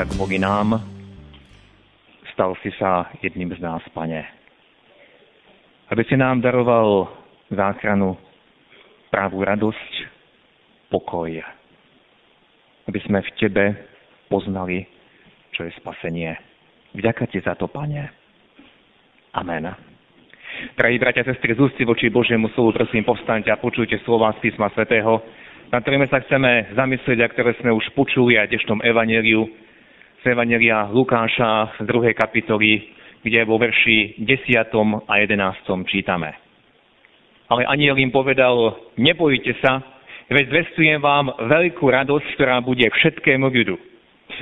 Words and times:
sa 0.00 0.08
k 0.08 0.16
boginám, 0.16 0.80
stal 2.32 2.56
si 2.64 2.72
sa 2.80 3.12
jedným 3.20 3.52
z 3.52 3.60
nás, 3.60 3.84
pane. 3.92 4.24
Aby 5.92 6.08
si 6.08 6.16
nám 6.16 6.40
daroval 6.40 7.04
záchranu, 7.52 8.16
právú 9.12 9.44
radosť, 9.44 9.92
pokoj. 10.88 11.44
Aby 12.88 12.98
sme 13.04 13.20
v 13.20 13.30
Tebe 13.36 13.64
poznali, 14.32 14.88
čo 15.52 15.68
je 15.68 15.72
spasenie. 15.76 16.32
Vďaka 16.96 17.28
Ti 17.28 17.44
za 17.44 17.52
to, 17.60 17.68
Pane. 17.68 18.08
Amen. 19.36 19.68
Drahí 20.80 20.96
bratia, 20.96 21.28
sestry, 21.28 21.52
z 21.52 21.84
voči 21.84 22.08
Božiemu 22.08 22.48
slovu, 22.56 22.72
prosím, 22.72 23.04
povstaňte 23.04 23.52
a 23.52 23.60
počujte 23.60 24.00
slova 24.08 24.32
z 24.40 24.48
písma 24.48 24.72
svätého, 24.72 25.20
na 25.68 25.84
ktorými 25.84 26.08
sa 26.08 26.24
chceme 26.24 26.72
zamyslieť 26.72 27.20
a 27.20 27.30
ktoré 27.36 27.52
sme 27.60 27.68
už 27.76 27.84
počuli 27.92 28.40
aj 28.40 28.48
v 28.48 28.52
dnešnom 28.56 28.80
evaneliu, 28.80 29.44
z 30.20 30.36
evanelia 30.36 30.92
Lukáša 30.92 31.80
z 31.80 31.88
druhej 31.88 32.12
kapitoly, 32.12 32.92
kde 33.24 33.40
vo 33.48 33.56
verši 33.56 34.20
10. 34.20 34.68
a 35.08 35.12
11. 35.16 35.88
čítame. 35.88 36.36
Ale 37.48 37.64
aniel 37.64 37.96
im 37.96 38.12
povedal, 38.12 38.76
nebojte 39.00 39.56
sa, 39.64 39.80
veď 40.28 40.44
zvestujem 40.52 41.00
vám 41.00 41.32
veľkú 41.40 41.88
radosť, 41.88 42.36
ktorá 42.36 42.60
bude 42.60 42.84
všetkému 42.84 43.48
ľudu. 43.48 43.76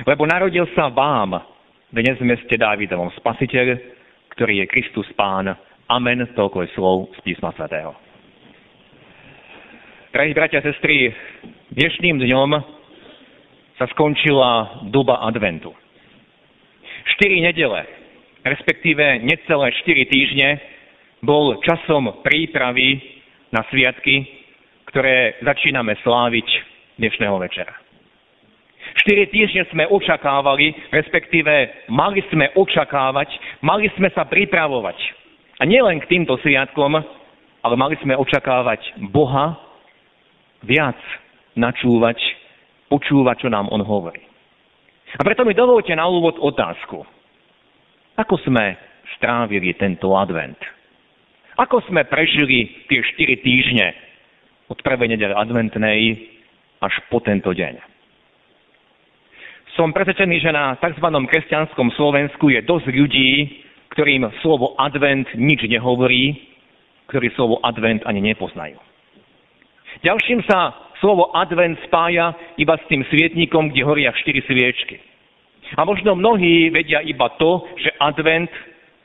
Lebo 0.03 0.27
narodil 0.27 0.67
sa 0.75 0.91
vám 0.91 1.47
dnes 1.95 2.19
v 2.19 2.27
meste 2.27 2.59
Dávidovom 2.59 3.09
spasiteľ, 3.15 3.79
ktorý 4.35 4.61
je 4.63 4.71
Kristus 4.71 5.07
Pán. 5.15 5.47
Amen, 5.87 6.27
toľko 6.35 6.67
je 6.67 6.69
slov 6.75 6.97
z 7.17 7.19
písma 7.23 7.55
svätého. 7.55 7.95
Drahí 10.11 10.35
bratia 10.35 10.59
a 10.59 10.67
sestry, 10.67 11.09
dnešným 11.71 12.19
dňom 12.19 12.78
sa 13.79 13.87
skončila 13.95 14.83
doba 14.91 15.23
adventu. 15.23 15.71
Štyri 17.15 17.39
nedele, 17.39 17.87
respektíve 18.43 19.23
necelé 19.23 19.71
štyri 19.79 20.03
týždne, 20.03 20.59
bol 21.23 21.55
časom 21.63 22.19
prípravy 22.19 22.99
na 23.55 23.63
sviatky, 23.71 24.27
ktoré 24.91 25.39
začíname 25.39 25.95
sláviť 26.03 26.47
dnešného 26.99 27.39
večera. 27.39 27.71
Štyri 28.99 29.31
týždne 29.31 29.63
sme 29.71 29.87
očakávali, 29.87 30.75
respektíve 30.91 31.87
mali 31.87 32.19
sme 32.35 32.51
očakávať, 32.59 33.31
mali 33.63 33.87
sme 33.95 34.11
sa 34.11 34.27
pripravovať. 34.27 34.97
A 35.59 35.63
nielen 35.63 36.03
k 36.03 36.09
týmto 36.11 36.35
sviatkom, 36.43 36.99
ale 37.63 37.75
mali 37.79 37.95
sme 38.03 38.15
očakávať 38.19 39.07
Boha, 39.11 39.55
viac 40.67 40.99
načúvať, 41.55 42.19
počúvať, 42.89 43.45
čo 43.45 43.49
nám 43.53 43.69
on 43.69 43.85
hovorí. 43.85 44.21
A 45.17 45.21
preto 45.25 45.41
mi 45.45 45.57
dovolte 45.57 45.93
na 45.93 46.05
úvod 46.05 46.37
otázku. 46.37 47.01
Ako 48.17 48.35
sme 48.45 48.77
strávili 49.17 49.73
tento 49.77 50.13
advent? 50.13 50.59
Ako 51.57 51.81
sme 51.89 52.05
prežili 52.05 52.85
tie 52.91 53.01
4 53.01 53.45
týždne 53.45 53.87
od 54.69 54.79
prvej 54.85 55.15
nedele 55.15 55.33
adventnej 55.33 56.29
až 56.83 56.93
po 57.09 57.19
tento 57.23 57.51
deň? 57.51 57.81
Som 59.77 59.95
presvedčený, 59.95 60.43
že 60.43 60.51
na 60.51 60.75
tzv. 60.77 61.07
kresťanskom 61.07 61.95
Slovensku 61.95 62.51
je 62.51 62.59
dosť 62.65 62.87
ľudí, 62.91 63.31
ktorým 63.95 64.27
slovo 64.43 64.75
advent 64.77 65.25
nič 65.33 65.65
nehovorí, 65.65 66.35
ktorí 67.09 67.33
slovo 67.33 67.57
advent 67.65 68.03
ani 68.05 68.21
nepoznajú. 68.21 68.77
Ďalším 70.05 70.45
sa 70.45 70.88
slovo 70.99 71.31
advent 71.35 71.79
spája 71.87 72.35
iba 72.59 72.75
s 72.77 72.83
tým 72.87 73.03
svietnikom, 73.07 73.71
kde 73.71 73.81
horia 73.83 74.11
štyri 74.15 74.43
sviečky. 74.43 74.99
A 75.77 75.85
možno 75.85 76.15
mnohí 76.15 76.69
vedia 76.73 76.99
iba 77.03 77.29
to, 77.37 77.67
že 77.77 77.93
advent 78.01 78.49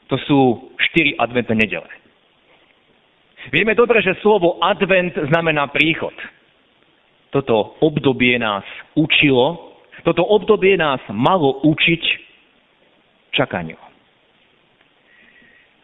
to 0.08 0.16
sú 0.28 0.70
štyri 0.92 1.16
adventné 1.16 1.56
nedele. 1.56 1.88
Vieme 3.52 3.76
dobre, 3.76 4.00
že 4.00 4.16
slovo 4.24 4.56
advent 4.64 5.12
znamená 5.12 5.68
príchod. 5.68 6.14
Toto 7.28 7.76
obdobie 7.82 8.38
nás 8.40 8.64
učilo, 8.96 9.76
toto 10.06 10.24
obdobie 10.24 10.78
nás 10.80 11.02
malo 11.12 11.60
učiť 11.66 12.02
čakaniu. 13.34 13.76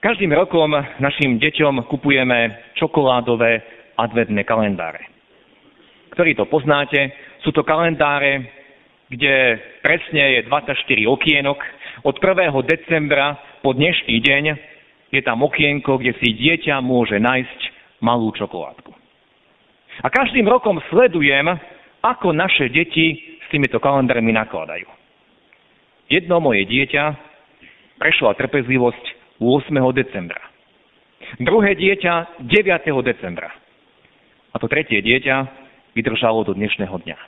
Každým 0.00 0.32
rokom 0.32 0.72
našim 0.97 1.37
deťom 1.37 1.84
kupujeme 1.93 2.72
čokoládové 2.81 3.60
adventné 4.00 4.49
kalendáre. 4.49 5.19
Ktorí 6.10 6.34
to 6.34 6.47
poznáte, 6.50 7.15
sú 7.47 7.54
to 7.54 7.62
kalendáre, 7.62 8.50
kde 9.10 9.59
presne 9.82 10.38
je 10.38 10.41
24 10.47 11.06
okienok. 11.06 11.59
Od 12.06 12.16
1. 12.19 12.50
decembra 12.66 13.38
po 13.62 13.75
dnešný 13.75 14.19
deň 14.22 14.44
je 15.10 15.20
tam 15.22 15.43
okienko, 15.43 15.99
kde 15.99 16.15
si 16.19 16.34
dieťa 16.34 16.82
môže 16.82 17.19
nájsť 17.19 17.60
malú 18.03 18.31
čokoládku. 18.34 18.94
A 20.00 20.09
každým 20.09 20.47
rokom 20.47 20.81
sledujem, 20.88 21.47
ako 22.00 22.32
naše 22.32 22.72
deti 22.72 23.38
s 23.43 23.47
týmito 23.53 23.82
kalendármi 23.82 24.32
nakladajú. 24.32 24.88
Jedno 26.10 26.41
moje 26.41 26.66
dieťa 26.66 27.04
prešla 28.00 28.34
trpezlivosť 28.34 29.38
8. 29.38 29.75
decembra. 29.94 30.43
Druhé 31.38 31.76
dieťa 31.78 32.43
9. 32.43 33.06
decembra. 33.06 33.53
A 34.50 34.56
to 34.59 34.66
tretie 34.66 34.99
dieťa 35.04 35.59
vydržalo 35.94 36.46
do 36.46 36.52
dnešného 36.54 36.96
dňa. 37.02 37.18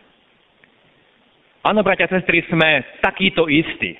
Áno, 1.63 1.87
bratia 1.87 2.11
a 2.11 2.15
sestry, 2.19 2.43
sme 2.51 2.83
takýto 2.99 3.47
istí. 3.47 3.95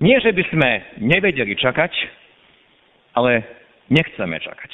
Nie, 0.00 0.16
že 0.24 0.32
by 0.32 0.42
sme 0.48 0.70
nevedeli 1.04 1.52
čakať, 1.52 1.92
ale 3.12 3.44
nechceme 3.92 4.40
čakať. 4.40 4.72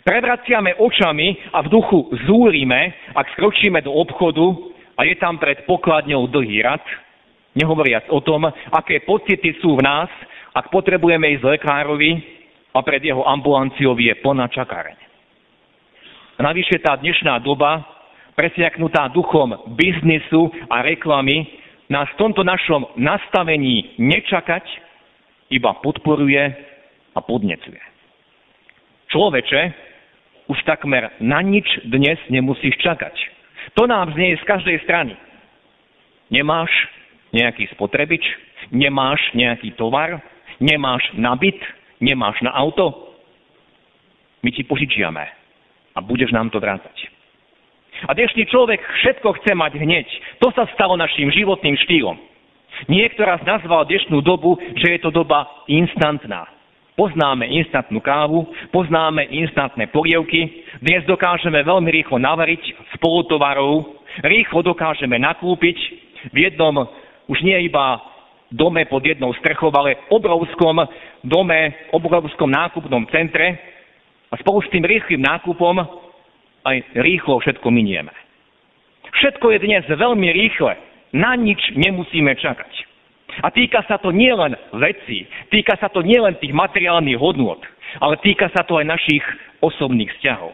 Prevraciame 0.00 0.80
očami 0.80 1.52
a 1.52 1.60
v 1.60 1.68
duchu 1.68 2.08
zúrime, 2.24 2.96
ak 3.12 3.28
skročíme 3.36 3.84
do 3.84 3.92
obchodu 3.92 4.72
a 4.96 5.04
je 5.04 5.12
tam 5.20 5.36
pred 5.36 5.68
pokladňou 5.68 6.32
dlhý 6.32 6.64
rad, 6.64 6.80
nehovoriac 7.52 8.08
o 8.08 8.24
tom, 8.24 8.48
aké 8.72 9.04
pocity 9.04 9.52
sú 9.60 9.76
v 9.76 9.84
nás, 9.84 10.08
ak 10.56 10.72
potrebujeme 10.72 11.36
ísť 11.36 11.44
lekárovi 11.44 12.16
a 12.72 12.80
pred 12.80 13.04
jeho 13.04 13.20
ambulanciou 13.28 13.92
je 14.00 14.16
plná 14.24 14.48
čakáreň. 14.48 15.01
Navyše 16.42 16.82
tá 16.82 16.98
dnešná 16.98 17.38
doba, 17.46 17.86
presiaknutá 18.34 19.06
duchom 19.14 19.54
biznisu 19.78 20.50
a 20.66 20.82
reklamy, 20.82 21.46
nás 21.86 22.10
v 22.18 22.18
tomto 22.18 22.42
našom 22.42 22.82
nastavení 22.98 23.94
nečakať 23.94 24.66
iba 25.54 25.70
podporuje 25.78 26.42
a 27.14 27.18
podnecuje. 27.22 27.78
Človeče, 29.14 29.60
už 30.50 30.58
takmer 30.66 31.14
na 31.22 31.38
nič 31.46 31.86
dnes 31.86 32.18
nemusíš 32.26 32.74
čakať. 32.82 33.14
To 33.78 33.86
nám 33.86 34.10
znie 34.18 34.34
z 34.34 34.42
každej 34.42 34.82
strany. 34.82 35.14
Nemáš 36.26 36.74
nejaký 37.30 37.70
spotrebič, 37.78 38.26
nemáš 38.74 39.22
nejaký 39.38 39.78
tovar, 39.78 40.18
nemáš 40.58 41.06
na 41.14 41.38
byt, 41.38 41.62
nemáš 42.02 42.34
na 42.42 42.50
auto, 42.50 43.14
my 44.42 44.50
ti 44.50 44.66
požičiame 44.66 45.41
a 45.94 45.98
budeš 46.00 46.32
nám 46.32 46.50
to 46.50 46.60
vrácať. 46.60 46.96
A 48.08 48.16
dnešný 48.18 48.50
človek 48.50 48.82
všetko 48.82 49.28
chce 49.38 49.52
mať 49.54 49.78
hneď. 49.78 50.08
To 50.42 50.50
sa 50.50 50.66
stalo 50.74 50.98
našim 50.98 51.30
životným 51.30 51.78
štýlom. 51.86 52.18
Niekto 52.90 53.22
raz 53.22 53.38
nazval 53.46 53.86
dnešnú 53.86 54.24
dobu, 54.24 54.58
že 54.80 54.96
je 54.96 55.00
to 55.04 55.14
doba 55.14 55.46
instantná. 55.70 56.50
Poznáme 56.92 57.48
instantnú 57.48 58.04
kávu, 58.04 58.44
poznáme 58.68 59.24
instantné 59.32 59.88
polievky, 59.88 60.66
dnes 60.84 61.00
dokážeme 61.08 61.64
veľmi 61.64 61.88
rýchlo 61.88 62.20
navariť 62.20 62.60
spolutovarov, 62.98 63.96
rýchlo 64.20 64.60
dokážeme 64.60 65.16
nakúpiť 65.16 65.78
v 66.36 66.36
jednom, 66.50 66.84
už 67.32 67.38
nie 67.40 67.64
iba 67.64 67.96
dome 68.52 68.84
pod 68.84 69.00
jednou 69.00 69.32
strechou, 69.40 69.72
ale 69.72 69.96
obrovskom 70.12 70.84
dome, 71.24 71.72
obrovskom 71.96 72.52
nákupnom 72.52 73.08
centre, 73.08 73.71
a 74.32 74.34
spolu 74.40 74.64
s 74.64 74.72
tým 74.72 74.88
rýchlým 74.88 75.20
nákupom 75.20 75.76
aj 76.64 76.76
rýchlo 76.96 77.36
všetko 77.44 77.68
minieme. 77.68 78.10
Všetko 79.12 79.52
je 79.52 79.58
dnes 79.60 79.84
veľmi 79.84 80.28
rýchle. 80.32 80.72
Na 81.12 81.36
nič 81.36 81.60
nemusíme 81.76 82.32
čakať. 82.40 82.72
A 83.44 83.52
týka 83.52 83.84
sa 83.88 83.96
to 84.00 84.12
nielen 84.12 84.56
vecí, 84.76 85.24
týka 85.48 85.76
sa 85.80 85.88
to 85.88 86.04
nielen 86.04 86.36
tých 86.36 86.52
materiálnych 86.52 87.16
hodnôt, 87.16 87.60
ale 88.00 88.20
týka 88.20 88.52
sa 88.52 88.60
to 88.64 88.76
aj 88.76 88.88
našich 88.88 89.24
osobných 89.64 90.12
vzťahov. 90.20 90.52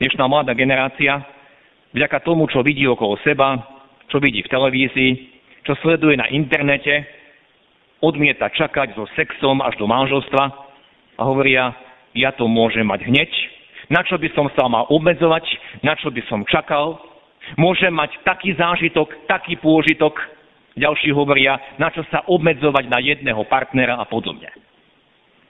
Dnešná 0.00 0.24
mladá 0.28 0.56
generácia, 0.56 1.20
vďaka 1.92 2.24
tomu, 2.24 2.48
čo 2.48 2.64
vidí 2.64 2.88
okolo 2.88 3.20
seba, 3.20 3.60
čo 4.08 4.16
vidí 4.16 4.40
v 4.40 4.52
televízii, 4.52 5.12
čo 5.68 5.76
sleduje 5.84 6.16
na 6.16 6.28
internete, 6.32 7.04
odmieta 8.00 8.48
čakať 8.48 8.96
so 8.96 9.04
sexom 9.14 9.60
až 9.60 9.76
do 9.76 9.84
manželstva 9.84 10.44
a 11.16 11.22
hovoria, 11.22 11.70
ja 12.14 12.32
to 12.32 12.48
môžem 12.48 12.84
mať 12.88 13.08
hneď, 13.08 13.30
na 13.88 14.00
čo 14.04 14.16
by 14.16 14.28
som 14.32 14.48
sa 14.56 14.68
mal 14.68 14.88
obmedzovať, 14.88 15.44
na 15.84 15.92
čo 15.98 16.08
by 16.08 16.22
som 16.28 16.46
čakal, 16.48 17.00
môžem 17.60 17.92
mať 17.92 18.16
taký 18.24 18.56
zážitok, 18.56 19.28
taký 19.28 19.58
pôžitok, 19.60 20.16
ďalší 20.76 21.12
hovoria, 21.12 21.60
na 21.76 21.92
čo 21.92 22.00
sa 22.08 22.24
obmedzovať 22.24 22.84
na 22.88 22.98
jedného 23.04 23.44
partnera 23.48 24.00
a 24.00 24.08
podobne. 24.08 24.48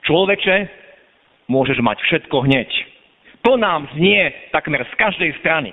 Človeče, 0.03 0.67
môžeš 1.47 1.79
mať 1.79 2.03
všetko 2.03 2.43
hneď. 2.43 2.67
To 3.43 3.55
nám 3.59 3.87
znie 3.95 4.31
takmer 4.51 4.83
z 4.87 4.93
každej 4.99 5.31
strany. 5.39 5.71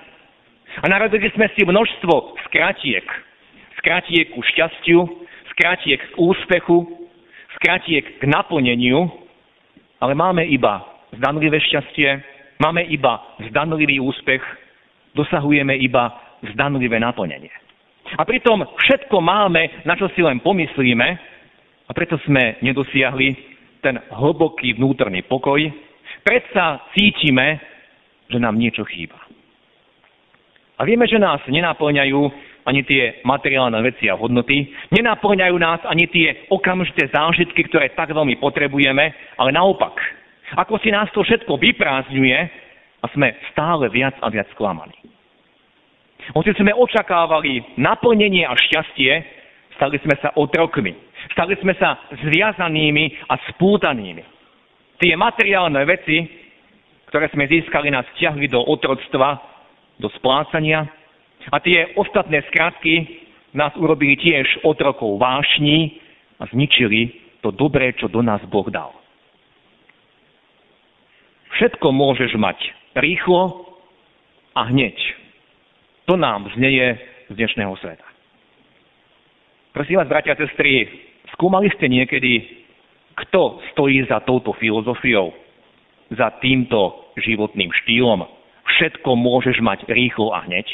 A 0.83 0.87
narodili 0.87 1.27
sme 1.35 1.51
si 1.55 1.67
množstvo 1.67 2.39
skratiek. 2.47 3.07
Skratiek 3.83 4.31
ku 4.31 4.43
šťastiu, 4.55 5.07
skratiek 5.55 5.99
k 5.99 6.15
úspechu, 6.19 6.87
skratiek 7.59 8.07
k 8.07 8.23
naplneniu, 8.31 9.11
ale 10.01 10.13
máme 10.17 10.49
iba 10.49 10.81
zdanlivé 11.17 11.61
šťastie, 11.61 12.09
máme 12.59 12.89
iba 12.89 13.21
zdanlivý 13.53 14.01
úspech, 14.01 14.41
dosahujeme 15.15 15.77
iba 15.77 16.17
zdanlivé 16.53 16.97
naplnenie. 16.97 17.53
A 18.19 18.25
pritom 18.25 18.65
všetko 18.65 19.21
máme, 19.21 19.85
na 19.87 19.95
čo 19.95 20.11
si 20.17 20.25
len 20.25 20.41
pomyslíme, 20.41 21.09
a 21.87 21.91
preto 21.93 22.19
sme 22.23 22.59
nedosiahli 22.63 23.29
ten 23.83 23.99
hlboký 24.15 24.79
vnútorný 24.79 25.27
pokoj. 25.27 25.59
Predsa 26.23 26.87
cítime, 26.95 27.59
že 28.31 28.39
nám 28.39 28.55
niečo 28.55 28.87
chýba. 28.87 29.19
A 30.79 30.87
vieme, 30.87 31.05
že 31.11 31.19
nás 31.19 31.43
nenaplňajú 31.51 32.50
ani 32.71 32.87
tie 32.87 33.19
materiálne 33.27 33.83
veci 33.83 34.07
a 34.07 34.15
hodnoty, 34.15 34.71
nenaplňajú 34.95 35.57
nás 35.59 35.83
ani 35.91 36.07
tie 36.07 36.47
okamžité 36.55 37.11
zážitky, 37.11 37.67
ktoré 37.67 37.91
tak 37.99 38.15
veľmi 38.15 38.39
potrebujeme, 38.39 39.11
ale 39.35 39.51
naopak, 39.51 39.99
ako 40.55 40.79
si 40.79 40.95
nás 40.95 41.11
to 41.11 41.27
všetko 41.27 41.59
vyprázdňuje 41.59 42.39
a 43.03 43.07
sme 43.11 43.35
stále 43.51 43.91
viac 43.91 44.15
a 44.23 44.31
viac 44.31 44.47
sklamaní. 44.55 44.95
Hoci 46.31 46.55
sme 46.55 46.71
očakávali 46.71 47.75
naplnenie 47.75 48.47
a 48.47 48.55
šťastie, 48.55 49.13
stali 49.75 49.99
sme 50.07 50.15
sa 50.23 50.31
otrokmi. 50.39 50.95
Stali 51.35 51.59
sme 51.59 51.75
sa 51.77 51.99
zviazanými 52.23 53.29
a 53.29 53.35
spútanými. 53.53 54.23
Tie 55.01 55.13
materiálne 55.17 55.81
veci, 55.89 56.29
ktoré 57.09 57.33
sme 57.33 57.49
získali, 57.49 57.91
nás 57.91 58.07
ťahli 58.21 58.47
do 58.47 58.61
otroctva, 58.63 59.41
do 59.99 60.09
splácania. 60.21 60.87
A 61.49 61.57
tie 61.65 61.97
ostatné 61.97 62.45
skratky 62.53 63.25
nás 63.57 63.73
urobili 63.81 64.21
tiež 64.21 64.61
otrokov 64.61 65.17
vášní 65.17 65.97
a 66.37 66.45
zničili 66.53 67.17
to 67.41 67.49
dobré, 67.49 67.97
čo 67.97 68.13
do 68.13 68.21
nás 68.21 68.45
Boh 68.45 68.69
dal. 68.69 68.93
Všetko 71.57 71.89
môžeš 71.93 72.37
mať 72.37 72.57
rýchlo 73.01 73.73
a 74.53 74.69
hneď. 74.69 74.97
To 76.05 76.21
nám 76.21 76.53
znieje 76.57 77.01
z 77.29 77.33
dnešného 77.33 77.73
sveta. 77.81 78.07
Prosím 79.71 80.03
vás, 80.03 80.11
bratia 80.11 80.35
a 80.35 80.41
sestry, 80.41 80.89
skúmali 81.37 81.71
ste 81.79 81.87
niekedy, 81.87 82.43
kto 83.15 83.63
stojí 83.73 84.03
za 84.11 84.19
touto 84.27 84.51
filozofiou, 84.59 85.31
za 86.11 86.35
týmto 86.43 87.13
životným 87.15 87.71
štýlom? 87.85 88.27
Všetko 88.67 89.15
môžeš 89.15 89.63
mať 89.63 89.87
rýchlo 89.87 90.35
a 90.35 90.43
hneď? 90.47 90.67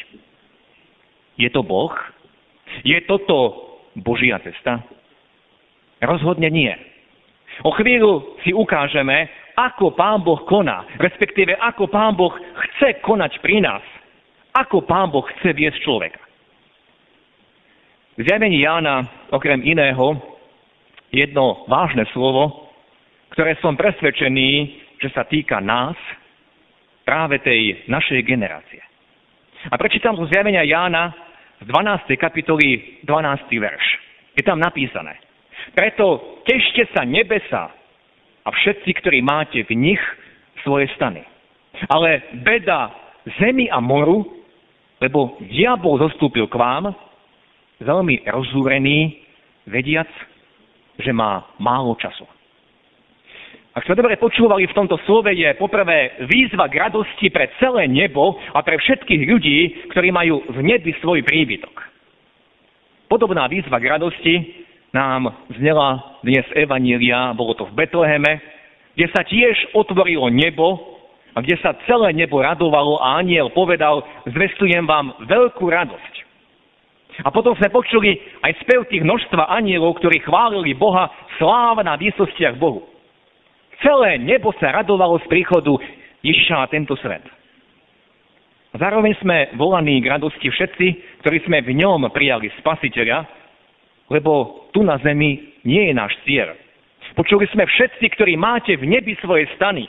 Je 1.36 1.48
to 1.52 1.62
Boh? 1.62 1.92
Je 2.84 2.96
toto 3.04 3.54
Božia 3.96 4.40
cesta? 4.40 4.82
Rozhodne 6.00 6.48
nie. 6.52 6.72
O 7.64 7.72
chvíľu 7.72 8.36
si 8.44 8.52
ukážeme, 8.52 9.28
ako 9.56 9.96
Pán 9.96 10.20
Boh 10.20 10.44
koná, 10.44 10.84
respektíve 11.00 11.56
ako 11.56 11.88
Pán 11.88 12.12
Boh 12.12 12.32
chce 12.36 13.00
konať 13.00 13.40
pri 13.40 13.64
nás 13.64 13.84
ako 14.56 14.88
Pán 14.88 15.12
Boh 15.12 15.24
chce 15.36 15.52
viesť 15.52 15.84
človeka. 15.84 16.22
V 18.16 18.24
zjavení 18.24 18.64
Jána, 18.64 19.04
okrem 19.28 19.60
iného, 19.60 20.16
jedno 21.12 21.68
vážne 21.68 22.08
slovo, 22.16 22.72
ktoré 23.36 23.60
som 23.60 23.76
presvedčený, 23.76 24.80
že 24.96 25.12
sa 25.12 25.28
týka 25.28 25.60
nás, 25.60 25.96
práve 27.04 27.38
tej 27.44 27.86
našej 27.86 28.24
generácie. 28.24 28.80
A 29.68 29.76
prečítam 29.76 30.16
zo 30.16 30.26
zjavenia 30.26 30.64
Jána 30.64 31.12
z 31.60 31.64
12. 31.64 32.16
kapitoly 32.20 33.00
12. 33.04 33.48
verš. 33.56 33.84
Je 34.36 34.42
tam 34.44 34.60
napísané. 34.60 35.16
Preto 35.72 36.38
tešte 36.44 36.86
sa 36.92 37.02
nebesa 37.02 37.72
a 38.44 38.48
všetci, 38.52 38.90
ktorí 39.02 39.24
máte 39.24 39.64
v 39.66 39.72
nich 39.74 40.02
svoje 40.62 40.86
stany. 40.94 41.24
Ale 41.90 42.22
beda 42.44 42.92
zemi 43.40 43.66
a 43.72 43.82
moru, 43.82 44.24
lebo 45.02 45.36
diabol 45.42 45.98
zostúpil 45.98 46.46
k 46.46 46.56
vám, 46.56 46.94
veľmi 47.82 48.24
rozúrený, 48.24 49.20
vediac, 49.68 50.08
že 50.96 51.12
má 51.12 51.44
málo 51.60 51.98
času. 51.98 52.24
Ak 53.76 53.84
sme 53.84 53.92
dobre 53.92 54.16
počúvali 54.16 54.64
v 54.64 54.72
tomto 54.72 54.96
slove, 55.04 55.28
je 55.36 55.52
poprvé 55.60 56.24
výzva 56.24 56.64
k 56.64 56.80
radosti 56.80 57.28
pre 57.28 57.52
celé 57.60 57.84
nebo 57.84 58.40
a 58.56 58.64
pre 58.64 58.80
všetkých 58.80 59.22
ľudí, 59.28 59.58
ktorí 59.92 60.08
majú 60.08 60.40
v 60.48 60.64
nebi 60.64 60.96
svoj 61.04 61.20
príbytok. 61.20 61.76
Podobná 63.12 63.44
výzva 63.52 63.76
k 63.76 63.92
radosti 63.92 64.64
nám 64.96 65.28
znela 65.60 66.16
dnes 66.24 66.48
Evanília, 66.56 67.36
bolo 67.36 67.52
to 67.52 67.68
v 67.68 67.76
Betleheme, 67.84 68.40
kde 68.96 69.12
sa 69.12 69.20
tiež 69.20 69.76
otvorilo 69.76 70.32
nebo 70.32 70.96
a 71.36 71.44
kde 71.44 71.60
sa 71.60 71.76
celé 71.84 72.16
nebo 72.16 72.40
radovalo 72.40 72.96
a 73.04 73.20
aniel 73.20 73.52
povedal, 73.52 74.00
zvestujem 74.24 74.88
vám 74.88 75.20
veľkú 75.28 75.68
radosť. 75.68 76.14
A 77.20 77.28
potom 77.28 77.52
sme 77.60 77.68
počuli 77.68 78.24
aj 78.40 78.56
spev 78.64 78.88
tých 78.88 79.04
množstva 79.04 79.52
anielov, 79.52 80.00
ktorí 80.00 80.24
chválili 80.24 80.72
Boha, 80.72 81.12
sláva 81.36 81.84
na 81.84 82.00
výsostiach 82.00 82.56
Bohu. 82.56 82.95
Celé 83.84 84.20
nebo 84.20 84.52
sa 84.56 84.72
radovalo 84.72 85.20
z 85.24 85.26
príchodu 85.28 85.76
Ježiša 86.24 86.54
na 86.64 86.66
tento 86.68 86.96
svet. 87.00 87.22
Zároveň 88.76 89.16
sme 89.24 89.56
volaní 89.56 90.04
k 90.04 90.10
radosti 90.12 90.52
všetci, 90.52 90.86
ktorí 91.24 91.40
sme 91.48 91.64
v 91.64 91.80
ňom 91.80 92.12
prijali 92.12 92.52
spasiteľa, 92.60 93.24
lebo 94.12 94.64
tu 94.72 94.84
na 94.84 95.00
zemi 95.00 95.56
nie 95.64 95.88
je 95.88 95.94
náš 95.96 96.12
cieľ. 96.28 96.52
Počuli 97.16 97.48
sme 97.48 97.64
všetci, 97.64 98.04
ktorí 98.12 98.36
máte 98.36 98.76
v 98.76 98.84
nebi 98.84 99.16
svoje 99.24 99.48
stany, 99.56 99.88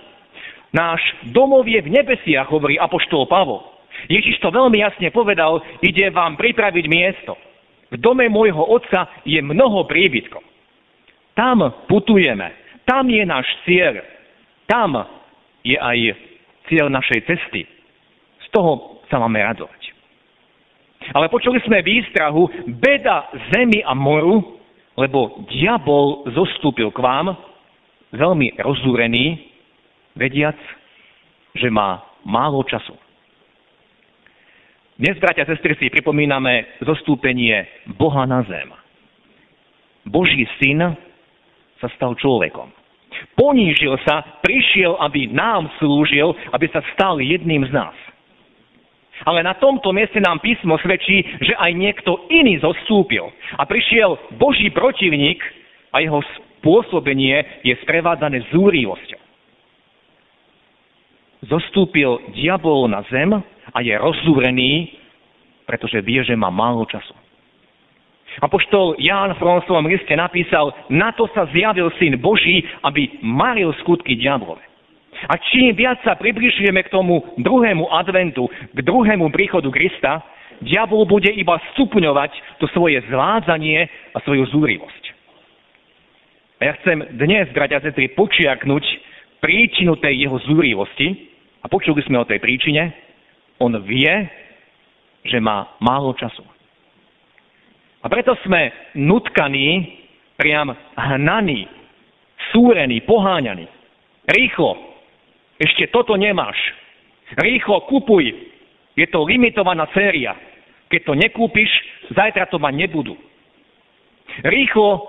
Náš 0.75 0.99
domov 1.31 1.63
je 1.63 1.79
v 1.79 1.89
nebesiach, 1.89 2.51
hovorí 2.51 2.75
Apoštol 2.75 3.23
Pavol. 3.31 3.63
Ježiš 4.11 4.43
to 4.43 4.51
veľmi 4.51 4.83
jasne 4.83 5.07
povedal, 5.15 5.63
ide 5.79 6.11
vám 6.11 6.35
pripraviť 6.35 6.85
miesto. 6.91 7.39
V 7.87 7.95
dome 7.97 8.27
môjho 8.27 8.59
otca 8.67 9.07
je 9.23 9.39
mnoho 9.39 9.87
príbytkov. 9.87 10.43
Tam 11.39 11.63
putujeme, 11.87 12.66
tam 12.87 13.11
je 13.11 13.23
náš 13.27 13.45
cieľ, 13.67 13.99
tam 14.65 14.95
je 15.61 15.75
aj 15.75 15.99
cieľ 16.71 16.87
našej 16.87 17.19
cesty. 17.27 17.67
Z 18.41 18.47
toho 18.55 19.03
sa 19.11 19.19
máme 19.19 19.43
radovať. 19.43 19.91
Ale 21.11 21.31
počuli 21.31 21.59
sme 21.63 21.83
výstrahu, 21.83 22.67
beda 22.79 23.31
zemi 23.55 23.83
a 23.83 23.91
moru, 23.95 24.59
lebo 24.97 25.45
diabol 25.51 26.27
zostúpil 26.31 26.91
k 26.91 26.99
vám, 26.99 27.35
veľmi 28.11 28.55
rozúrený, 28.59 29.51
vediac, 30.15 30.57
že 31.55 31.69
má 31.69 32.01
málo 32.25 32.63
času. 32.65 32.95
Dnes, 34.97 35.21
bratia 35.21 35.45
a 35.45 35.49
sestry, 35.53 35.77
si 35.77 35.93
pripomíname 35.93 36.81
zostúpenie 36.81 37.69
Boha 38.01 38.25
na 38.25 38.41
zem. 38.49 38.73
Boží 40.09 40.49
syn 40.57 40.97
sa 41.81 41.87
stal 41.95 42.17
človekom. 42.17 42.69
Ponížil 43.33 43.97
sa, 44.05 44.41
prišiel, 44.43 44.97
aby 45.01 45.29
nám 45.31 45.69
slúžil, 45.81 46.35
aby 46.53 46.69
sa 46.69 46.85
stal 46.93 47.17
jedným 47.17 47.65
z 47.65 47.71
nás. 47.73 47.95
Ale 49.25 49.41
na 49.41 49.57
tomto 49.57 49.89
mieste 49.89 50.21
nám 50.21 50.37
písmo 50.45 50.77
svedčí, 50.77 51.25
že 51.41 51.57
aj 51.57 51.71
niekto 51.73 52.29
iný 52.29 52.61
zostúpil 52.61 53.25
a 53.57 53.65
prišiel 53.65 54.37
Boží 54.37 54.69
protivník 54.69 55.41
a 55.89 56.05
jeho 56.05 56.21
spôsobenie 56.21 57.65
je 57.65 57.73
sprevádzané 57.81 58.45
zúrivosťou 58.53 59.27
zostúpil 61.45 62.17
diabol 62.33 62.89
na 62.89 63.05
zem 63.13 63.29
a 63.69 63.77
je 63.83 63.93
rozúrený, 63.93 64.97
pretože 65.69 66.01
vie, 66.01 66.23
že 66.25 66.33
má 66.33 66.49
málo 66.49 66.87
času. 66.89 67.13
Apoštol 68.37 69.01
Ján 69.01 69.33
v 69.33 69.41
Fronslovom 69.41 69.89
liste 69.89 70.13
napísal, 70.13 70.69
na 70.93 71.09
to 71.13 71.25
sa 71.33 71.49
zjavil 71.49 71.89
Syn 71.97 72.21
Boží, 72.21 72.61
aby 72.85 73.17
maril 73.25 73.73
skutky 73.81 74.13
diablove. 74.13 74.61
A 75.25 75.33
čím 75.49 75.73
viac 75.73 75.97
sa 76.05 76.13
približujeme 76.13 76.85
k 76.85 76.93
tomu 76.93 77.25
druhému 77.41 77.89
adventu, 77.89 78.45
k 78.45 78.79
druhému 78.85 79.33
príchodu 79.33 79.65
Krista, 79.73 80.21
diabol 80.61 81.09
bude 81.09 81.33
iba 81.33 81.57
stupňovať 81.73 82.61
to 82.61 82.69
svoje 82.69 83.01
zvádzanie 83.09 83.89
a 84.13 84.17
svoju 84.21 84.45
zúrivosť. 84.53 85.03
A 86.57 86.61
ja 86.69 86.73
chcem 86.81 87.01
dnes, 87.17 87.49
bratia 87.53 87.81
sestry, 87.81 88.13
počiaknúť 88.13 88.85
príčinu 89.41 89.97
tej 89.97 90.25
jeho 90.25 90.37
zúrivosti 90.45 91.33
a 91.61 91.69
počuli 91.69 92.01
sme 92.05 92.21
o 92.21 92.29
tej 92.29 92.41
príčine. 92.41 92.93
On 93.57 93.73
vie, 93.85 94.13
že 95.25 95.37
má 95.41 95.69
málo 95.81 96.13
času. 96.17 96.56
A 98.07 98.11
preto 98.15 98.39
sme 98.47 98.71
nutkaní, 98.95 99.99
priam 100.39 100.71
hnaní, 100.95 101.67
súrení, 102.55 103.03
poháňaní. 103.03 103.67
Rýchlo, 104.31 104.79
ešte 105.59 105.91
toto 105.91 106.15
nemáš. 106.15 106.55
Rýchlo 107.35 107.83
kupuj, 107.91 108.31
je 108.95 109.03
to 109.11 109.27
limitovaná 109.27 109.91
séria. 109.91 110.39
Keď 110.87 111.03
to 111.03 111.13
nekúpiš, 111.19 111.67
zajtra 112.15 112.47
to 112.47 112.55
mať 112.55 112.87
nebudú. 112.87 113.19
Rýchlo, 114.39 115.03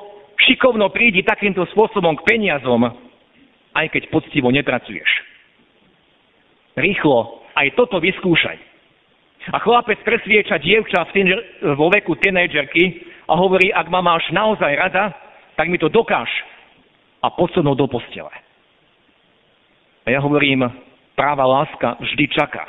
šikovno 0.50 0.90
prídi 0.90 1.22
takýmto 1.22 1.70
spôsobom 1.70 2.18
k 2.18 2.26
peniazom, 2.34 2.82
aj 3.78 3.94
keď 3.94 4.10
poctivo 4.10 4.50
nepracuješ. 4.50 5.06
Rýchlo, 6.74 7.46
aj 7.54 7.78
toto 7.78 8.02
vyskúšaj. 8.02 8.67
A 9.48 9.58
chlapec 9.62 10.02
presvieča 10.04 10.58
dievča 10.60 11.08
vo 11.78 11.88
veku 11.88 12.18
teenagerky 12.20 13.06
a 13.30 13.38
hovorí, 13.38 13.72
ak 13.72 13.88
ma 13.88 14.04
máš 14.04 14.28
naozaj 14.34 14.72
rada, 14.76 15.14
tak 15.56 15.70
mi 15.70 15.78
to 15.78 15.88
dokáž 15.88 16.28
a 17.22 17.30
posunú 17.32 17.74
do 17.74 17.86
postele. 17.86 18.30
A 20.04 20.12
ja 20.12 20.20
hovorím, 20.20 20.68
práva 21.18 21.44
láska 21.44 21.96
vždy 22.00 22.24
čaká. 22.32 22.64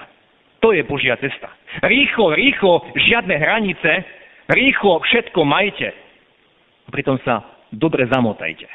To 0.59 0.75
je 0.75 0.83
Božia 0.83 1.15
cesta. 1.15 1.47
Rýchlo, 1.85 2.35
rýchlo, 2.35 2.83
žiadne 2.95 3.31
hranice, 3.31 3.91
rýchlo 4.51 4.99
všetko 4.99 5.39
majte. 5.47 5.95
A 6.83 6.89
pritom 6.91 7.15
sa 7.23 7.45
dobre 7.71 8.09
zamotajte. 8.11 8.67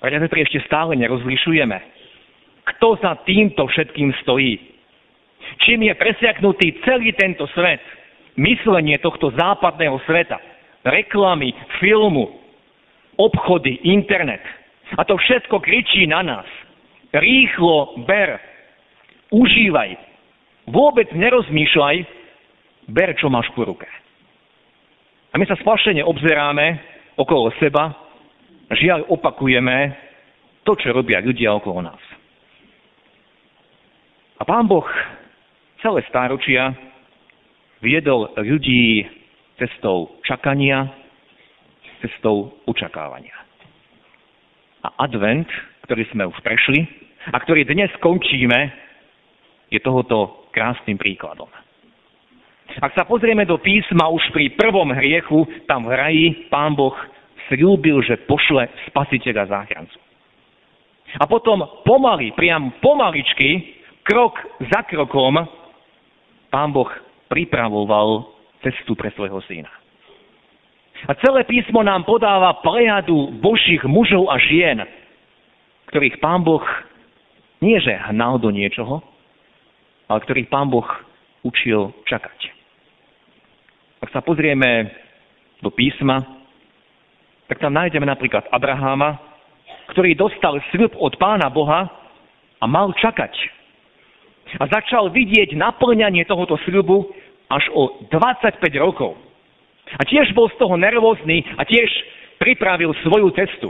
Pretože 0.00 0.44
ešte 0.44 0.60
stále 0.64 0.96
nerozlišujeme, 0.96 1.78
kto 2.74 2.96
za 3.00 3.16
týmto 3.24 3.68
všetkým 3.68 4.12
stojí 4.24 4.69
čím 5.62 5.90
je 5.90 5.94
presiaknutý 5.94 6.82
celý 6.86 7.12
tento 7.14 7.46
svet, 7.54 7.82
myslenie 8.38 8.98
tohto 9.02 9.30
západného 9.34 9.98
sveta, 10.06 10.38
reklamy, 10.86 11.52
filmu, 11.78 12.40
obchody, 13.16 13.80
internet. 13.84 14.40
A 14.96 15.04
to 15.04 15.16
všetko 15.16 15.60
kričí 15.60 16.08
na 16.08 16.22
nás. 16.22 16.48
Rýchlo 17.10 18.06
ber, 18.06 18.38
užívaj, 19.34 19.98
vôbec 20.70 21.10
nerozmýšľaj, 21.10 21.96
ber, 22.90 23.10
čo 23.18 23.26
máš 23.30 23.50
po 23.54 23.66
ruke. 23.66 23.86
A 25.30 25.38
my 25.38 25.46
sa 25.46 25.58
splašene 25.58 26.02
obzeráme 26.02 26.78
okolo 27.14 27.54
seba, 27.62 27.94
žiaľ 28.74 29.06
opakujeme 29.10 29.94
to, 30.66 30.74
čo 30.74 30.94
robia 30.94 31.22
ľudia 31.22 31.54
okolo 31.54 31.82
nás. 31.82 32.02
A 34.40 34.42
pán 34.46 34.66
Boh 34.66 34.86
celé 35.80 36.00
stáročia 36.08 36.72
viedol 37.80 38.32
ľudí 38.36 39.04
cestou 39.56 40.20
čakania, 40.24 40.88
cestou 42.00 42.52
očakávania. 42.64 43.36
A 44.80 45.04
advent, 45.04 45.48
ktorý 45.84 46.08
sme 46.12 46.24
už 46.28 46.38
prešli 46.40 46.88
a 47.28 47.36
ktorý 47.36 47.68
dnes 47.68 47.92
končíme, 48.00 48.72
je 49.68 49.80
tohoto 49.84 50.48
krásnym 50.56 50.96
príkladom. 50.96 51.48
Ak 52.80 52.94
sa 52.94 53.04
pozrieme 53.04 53.44
do 53.44 53.58
písma 53.58 54.08
už 54.08 54.30
pri 54.30 54.54
prvom 54.54 54.94
hriechu, 54.94 55.44
tam 55.66 55.90
v 55.90 55.92
raji 55.92 56.24
pán 56.48 56.78
Boh 56.78 56.94
slúbil, 57.50 57.98
že 58.06 58.22
pošle 58.30 58.70
spasiteľa 58.88 59.50
záchrancu. 59.50 59.98
A 61.18 61.26
potom 61.26 61.66
pomaly, 61.82 62.30
priam 62.38 62.70
pomaličky, 62.78 63.74
krok 64.06 64.38
za 64.70 64.86
krokom, 64.86 65.42
pán 66.50 66.74
Boh 66.74 66.90
pripravoval 67.30 68.26
cestu 68.60 68.98
pre 68.98 69.08
svojho 69.14 69.40
syna. 69.46 69.70
A 71.08 71.16
celé 71.16 71.48
písmo 71.48 71.80
nám 71.80 72.04
podáva 72.04 72.60
plejadu 72.60 73.32
božích 73.40 73.80
mužov 73.88 74.28
a 74.28 74.36
žien, 74.36 74.84
ktorých 75.88 76.20
pán 76.20 76.44
Boh 76.44 76.62
nie 77.64 77.80
že 77.80 77.96
hnal 78.12 78.36
do 78.36 78.52
niečoho, 78.52 79.00
ale 80.10 80.18
ktorých 80.20 80.52
pán 80.52 80.68
Boh 80.68 80.84
učil 81.40 81.94
čakať. 82.04 82.38
Ak 84.04 84.12
sa 84.12 84.20
pozrieme 84.20 84.92
do 85.64 85.72
písma, 85.72 86.20
tak 87.48 87.60
tam 87.60 87.72
nájdeme 87.76 88.04
napríklad 88.04 88.48
Abraháma, 88.52 89.20
ktorý 89.92 90.16
dostal 90.16 90.60
sľub 90.72 90.92
od 91.00 91.16
pána 91.16 91.48
Boha 91.48 91.88
a 92.60 92.64
mal 92.68 92.92
čakať 92.96 93.59
a 94.58 94.64
začal 94.66 95.12
vidieť 95.14 95.54
naplňanie 95.54 96.26
tohoto 96.26 96.58
sľubu 96.66 97.12
až 97.50 97.66
o 97.74 98.02
25 98.10 98.62
rokov. 98.78 99.14
A 99.98 100.02
tiež 100.06 100.30
bol 100.34 100.46
z 100.50 100.56
toho 100.58 100.78
nervózny 100.78 101.42
a 101.58 101.62
tiež 101.66 101.90
pripravil 102.38 102.94
svoju 103.02 103.30
cestu. 103.34 103.68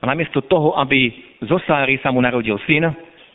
A 0.00 0.08
namiesto 0.08 0.40
toho, 0.44 0.76
aby 0.80 1.12
zo 1.44 1.60
Sáry 1.68 2.00
sa 2.00 2.12
mu 2.12 2.24
narodil 2.24 2.56
syn, 2.64 2.88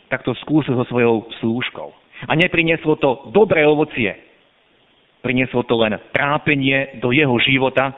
tak 0.09 0.25
to 0.25 0.33
skúsil 0.41 0.77
so 0.77 0.85
svojou 0.89 1.29
slúžkou. 1.41 1.89
A 2.25 2.33
neprinieslo 2.33 2.97
to 2.97 3.29
dobré 3.33 3.65
ovocie. 3.65 4.13
Prinieslo 5.21 5.65
to 5.65 5.77
len 5.81 5.97
trápenie 6.13 7.01
do 7.01 7.09
jeho 7.09 7.33
života 7.41 7.93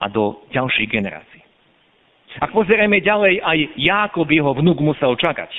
a 0.00 0.06
do 0.12 0.44
ďalších 0.52 0.88
generácií. 0.92 1.42
Ak 2.40 2.50
pozrieme 2.50 3.00
ďalej, 3.00 3.40
aj 3.40 3.58
Jákob, 3.78 4.28
jeho 4.28 4.52
vnúk, 4.52 4.82
musel 4.82 5.14
čakať. 5.16 5.50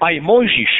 Aj 0.00 0.14
Mojžiš, 0.18 0.72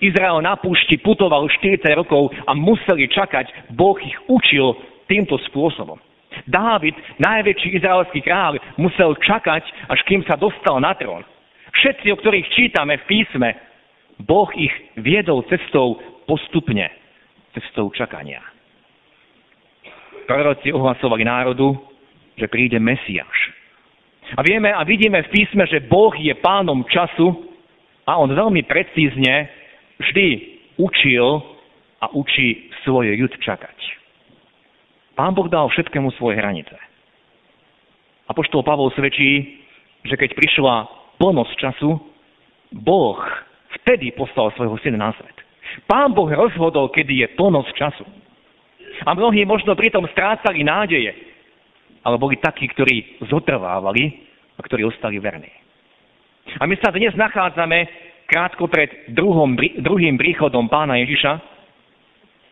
Izrael 0.00 0.44
na 0.44 0.60
púšti 0.60 1.00
putoval 1.00 1.48
40 1.48 1.80
rokov 1.96 2.28
a 2.44 2.52
museli 2.52 3.08
čakať. 3.08 3.72
Boh 3.72 3.96
ich 4.00 4.16
učil 4.28 4.76
týmto 5.08 5.40
spôsobom. 5.48 5.96
Dávid, 6.44 6.92
najväčší 7.16 7.80
izraelský 7.80 8.20
kráľ, 8.20 8.60
musel 8.76 9.16
čakať, 9.16 9.64
až 9.88 10.00
kým 10.04 10.20
sa 10.28 10.36
dostal 10.36 10.76
na 10.84 10.92
trón. 10.92 11.24
Všetci, 11.72 12.12
o 12.12 12.20
ktorých 12.20 12.52
čítame 12.52 13.00
v 13.00 13.08
písme, 13.08 13.48
Boh 14.20 14.48
ich 14.52 14.72
viedol 15.00 15.48
cestou 15.48 15.96
postupne, 16.28 16.92
cestou 17.56 17.88
čakania. 17.92 18.44
Proroci 20.28 20.72
ohlasovali 20.72 21.24
národu, 21.24 21.72
že 22.36 22.50
príde 22.52 22.76
Mesiáš. 22.76 23.56
A 24.34 24.42
vieme 24.42 24.74
a 24.74 24.82
vidíme 24.82 25.22
v 25.22 25.32
písme, 25.32 25.64
že 25.70 25.86
Boh 25.86 26.12
je 26.18 26.34
pánom 26.42 26.82
času 26.90 27.46
a 28.04 28.18
on 28.18 28.34
veľmi 28.34 28.66
precízne 28.66 29.48
vždy 30.00 30.26
učil 30.76 31.40
a 32.00 32.06
učí 32.12 32.68
svoje 32.84 33.16
ľud 33.16 33.32
čakať. 33.40 33.78
Pán 35.16 35.32
Boh 35.32 35.48
dal 35.48 35.72
všetkému 35.72 36.12
svoje 36.20 36.36
hranice. 36.36 36.76
A 38.28 38.36
poštol 38.36 38.60
Pavol 38.60 38.92
svedčí, 38.92 39.64
že 40.04 40.18
keď 40.18 40.36
prišla 40.36 40.74
plnosť 41.16 41.52
času, 41.56 41.96
Boh 42.76 43.16
vtedy 43.80 44.12
poslal 44.12 44.52
svojho 44.52 44.76
syna 44.84 45.08
na 45.08 45.10
svet. 45.16 45.36
Pán 45.88 46.12
Boh 46.12 46.28
rozhodol, 46.28 46.92
kedy 46.92 47.24
je 47.24 47.28
plnosť 47.38 47.72
času. 47.72 48.04
A 49.08 49.12
mnohí 49.16 49.44
možno 49.48 49.76
pritom 49.76 50.04
strácali 50.12 50.64
nádeje, 50.64 51.12
ale 52.04 52.20
boli 52.20 52.36
takí, 52.36 52.68
ktorí 52.68 53.24
zotrvávali 53.28 54.28
a 54.56 54.60
ktorí 54.60 54.84
ostali 54.84 55.16
verní. 55.20 55.52
A 56.60 56.64
my 56.64 56.76
sa 56.78 56.94
dnes 56.94 57.12
nachádzame 57.18 58.05
krátko 58.26 58.66
pred 58.66 59.10
druhom, 59.14 59.54
druhým 59.56 60.18
príchodom 60.18 60.66
pána 60.66 60.98
Ježiša. 61.02 61.32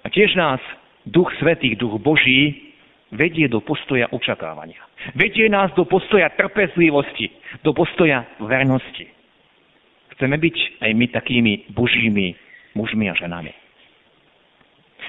A 0.04 0.06
tiež 0.08 0.38
nás 0.38 0.62
Duch 1.04 1.28
Svetý, 1.42 1.74
Duch 1.74 1.98
Boží 2.00 2.72
vedie 3.14 3.46
do 3.46 3.60
postoja 3.60 4.10
očakávania. 4.10 4.80
Vedie 5.14 5.46
nás 5.50 5.70
do 5.76 5.84
postoja 5.84 6.32
trpezlivosti, 6.34 7.30
do 7.62 7.76
postoja 7.76 8.24
vernosti. 8.40 9.06
Chceme 10.16 10.38
byť 10.38 10.56
aj 10.80 10.90
my 10.94 11.06
takými 11.10 11.52
božími 11.74 12.26
mužmi 12.78 13.10
a 13.10 13.14
ženami. 13.14 13.52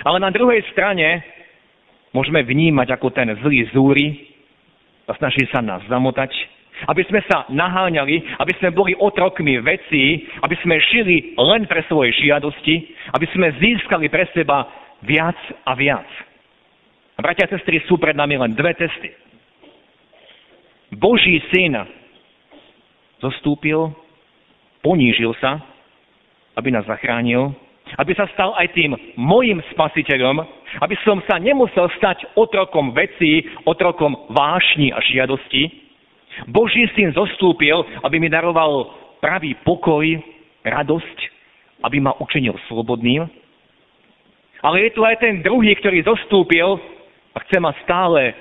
Ale 0.04 0.18
na 0.20 0.30
druhej 0.34 0.66
strane 0.74 1.24
môžeme 2.12 2.44
vnímať 2.44 3.00
ako 3.00 3.08
ten 3.14 3.32
zlý 3.42 3.70
zúry 3.72 4.06
a 5.08 5.14
snaží 5.18 5.46
sa 5.54 5.62
nás 5.62 5.86
zamotať 5.88 6.34
aby 6.88 7.04
sme 7.08 7.24
sa 7.28 7.48
naháňali, 7.48 8.40
aby 8.40 8.54
sme 8.60 8.76
boli 8.76 8.92
otrokmi 9.00 9.60
veci, 9.64 10.28
aby 10.44 10.56
sme 10.60 10.76
žili 10.92 11.36
len 11.40 11.64
pre 11.66 11.84
svoje 11.88 12.12
žiadosti, 12.20 12.76
aby 13.16 13.26
sme 13.32 13.56
získali 13.60 14.12
pre 14.12 14.28
seba 14.36 14.68
viac 15.04 15.38
a 15.64 15.72
viac. 15.74 16.08
A 17.16 17.24
bratia 17.24 17.48
a 17.48 17.54
sestry, 17.56 17.80
sú 17.88 17.96
pred 17.96 18.16
nami 18.16 18.36
len 18.36 18.52
dve 18.52 18.76
testy. 18.76 19.12
Boží 20.92 21.40
syn 21.52 21.80
zostúpil, 23.24 23.96
ponížil 24.84 25.32
sa, 25.40 25.64
aby 26.56 26.72
nás 26.72 26.88
zachránil, 26.88 27.56
aby 27.98 28.12
sa 28.18 28.26
stal 28.34 28.52
aj 28.58 28.74
tým 28.74 28.98
mojim 29.16 29.62
spasiteľom, 29.76 30.42
aby 30.82 30.96
som 31.06 31.22
sa 31.30 31.38
nemusel 31.38 31.88
stať 32.02 32.26
otrokom 32.36 32.92
vecí, 32.92 33.46
otrokom 33.64 34.28
vášni 34.34 34.90
a 34.92 35.00
žiadosti. 35.00 35.85
Boží 36.48 36.88
syn 36.94 37.16
zostúpil, 37.16 37.80
aby 38.04 38.20
mi 38.20 38.28
daroval 38.28 38.92
pravý 39.24 39.56
pokoj, 39.64 40.04
radosť, 40.66 41.18
aby 41.84 41.98
ma 42.02 42.14
učinil 42.20 42.56
slobodným. 42.68 43.26
Ale 44.66 44.90
je 44.90 44.92
tu 44.98 45.06
aj 45.06 45.22
ten 45.22 45.46
druhý, 45.46 45.78
ktorý 45.78 46.02
zostúpil 46.02 46.82
a 47.36 47.38
chce 47.46 47.58
ma 47.62 47.72
stále 47.86 48.34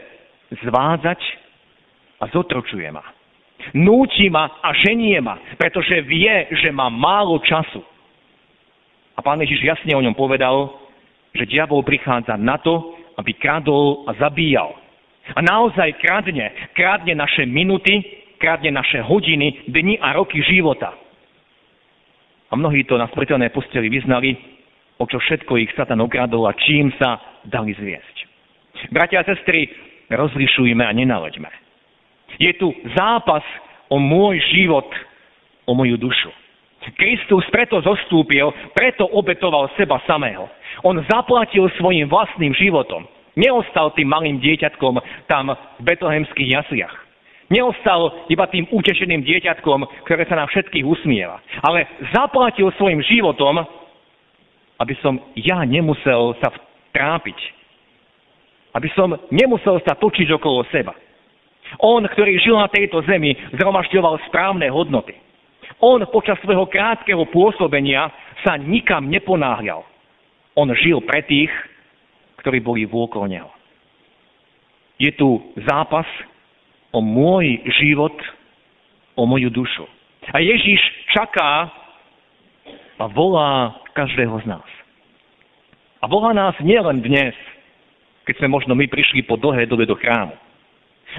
zvádzať 0.64 1.20
a 2.22 2.24
zotročuje 2.32 2.88
ma. 2.88 3.04
Núti 3.72 4.28
ma 4.28 4.60
a 4.60 4.72
ženie 4.76 5.20
ma, 5.20 5.40
pretože 5.56 6.04
vie, 6.04 6.48
že 6.60 6.68
má 6.72 6.92
málo 6.92 7.40
času. 7.44 7.80
A 9.14 9.22
pán 9.22 9.40
Ježiš 9.40 9.62
jasne 9.62 9.94
o 9.94 10.04
ňom 10.04 10.16
povedal, 10.16 10.74
že 11.34 11.48
diabol 11.48 11.82
prichádza 11.86 12.34
na 12.36 12.58
to, 12.58 12.94
aby 13.18 13.34
kradol 13.34 14.04
a 14.10 14.14
zabíjal. 14.18 14.83
A 15.32 15.40
naozaj 15.40 15.96
kradne, 16.04 16.52
kradne 16.76 17.16
naše 17.16 17.48
minuty, 17.48 18.04
kradne 18.36 18.68
naše 18.76 19.00
hodiny, 19.00 19.64
dni 19.72 19.96
a 19.96 20.12
roky 20.12 20.44
života. 20.44 20.92
A 22.52 22.60
mnohí 22.60 22.84
to 22.84 23.00
na 23.00 23.08
smrteľnej 23.08 23.48
posteli 23.48 23.88
vyznali, 23.88 24.36
o 25.00 25.08
čo 25.08 25.16
všetko 25.16 25.56
ich 25.64 25.72
Satan 25.72 26.04
okradol 26.04 26.44
a 26.44 26.52
čím 26.52 26.92
sa 27.00 27.40
dali 27.48 27.72
zviesť. 27.72 28.16
Bratia 28.92 29.24
a 29.24 29.26
sestry, 29.26 29.64
rozlišujme 30.12 30.84
a 30.84 30.92
nenaleďme. 30.92 31.48
Je 32.36 32.52
tu 32.60 32.68
zápas 32.92 33.42
o 33.88 33.96
môj 33.96 34.38
život, 34.52 34.86
o 35.64 35.72
moju 35.72 35.96
dušu. 35.96 36.30
Kristus 37.00 37.48
preto 37.48 37.80
zostúpil, 37.80 38.52
preto 38.76 39.08
obetoval 39.08 39.72
seba 39.72 40.04
samého. 40.04 40.44
On 40.84 40.92
zaplatil 41.08 41.64
svojim 41.80 42.04
vlastným 42.12 42.52
životom. 42.52 43.08
Neostal 43.34 43.90
tým 43.98 44.06
malým 44.10 44.38
dieťatkom 44.38 44.94
tam 45.26 45.54
v 45.54 45.82
betlehemských 45.82 46.54
jasliach. 46.54 46.94
Neostal 47.52 48.24
iba 48.32 48.48
tým 48.48 48.64
utešeným 48.72 49.20
dieťatkom, 49.26 50.06
ktoré 50.08 50.24
sa 50.24 50.40
na 50.40 50.48
všetkých 50.48 50.86
usmieva. 50.86 51.42
Ale 51.60 51.84
zaplatil 52.14 52.72
svojim 52.80 53.04
životom, 53.04 53.60
aby 54.80 54.94
som 55.04 55.20
ja 55.36 55.60
nemusel 55.66 56.34
sa 56.40 56.48
trápiť. 56.94 57.36
Aby 58.74 58.88
som 58.96 59.14
nemusel 59.30 59.78
sa 59.86 59.94
točiť 59.94 60.34
okolo 60.34 60.66
seba. 60.72 60.96
On, 61.82 62.02
ktorý 62.02 62.38
žil 62.38 62.56
na 62.58 62.70
tejto 62.70 63.02
zemi, 63.06 63.34
zhromažďoval 63.54 64.24
správne 64.30 64.66
hodnoty. 64.70 65.14
On 65.82 66.00
počas 66.10 66.38
svojho 66.42 66.70
krátkeho 66.70 67.28
pôsobenia 67.28 68.08
sa 68.46 68.56
nikam 68.56 69.10
neponáhľal. 69.10 69.82
On 70.54 70.68
žil 70.74 71.02
pre 71.02 71.22
tých, 71.26 71.50
ktorí 72.44 72.60
boli 72.60 72.84
vôkol 72.84 73.24
neho. 73.24 73.48
Je 75.00 75.08
tu 75.16 75.40
zápas 75.64 76.04
o 76.92 77.00
môj 77.00 77.64
život, 77.80 78.12
o 79.16 79.24
moju 79.24 79.48
dušu. 79.48 79.88
A 80.28 80.44
Ježiš 80.44 80.78
čaká 81.16 81.72
a 83.00 83.04
volá 83.08 83.80
každého 83.96 84.44
z 84.44 84.46
nás. 84.46 84.68
A 85.98 86.06
volá 86.06 86.36
nás 86.36 86.52
nielen 86.60 87.00
dnes, 87.00 87.32
keď 88.28 88.44
sme 88.44 88.52
možno 88.52 88.76
my 88.76 88.84
prišli 88.86 89.24
po 89.24 89.40
dlhé 89.40 89.64
dobe 89.64 89.88
do 89.88 89.96
chrámu. 89.96 90.36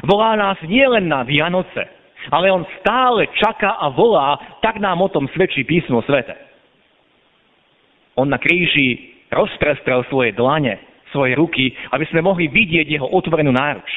Volá 0.06 0.38
nás 0.38 0.62
nielen 0.62 1.10
na 1.10 1.26
Vianoce, 1.26 1.90
ale 2.30 2.54
on 2.54 2.66
stále 2.82 3.28
čaká 3.34 3.82
a 3.82 3.90
volá, 3.90 4.38
tak 4.62 4.78
nám 4.78 5.02
o 5.02 5.10
tom 5.10 5.26
svedčí 5.34 5.66
písmo 5.66 6.06
svete. 6.06 6.38
On 8.16 8.30
na 8.30 8.40
kríži 8.40 9.18
rozprestrel 9.34 10.08
svoje 10.08 10.32
dlane, 10.32 10.80
svoje 11.16 11.40
ruky, 11.40 11.72
aby 11.96 12.04
sme 12.12 12.20
mohli 12.20 12.52
vidieť 12.52 12.92
jeho 12.92 13.08
otvorenú 13.08 13.56
náruč. 13.56 13.88